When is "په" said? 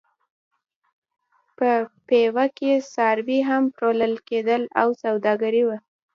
1.57-1.69